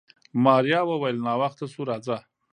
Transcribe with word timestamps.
ماريا 0.43 0.79
وويل 0.89 1.17
ناوخته 1.27 1.65
شو 1.73 1.81
راځه. 1.91 2.17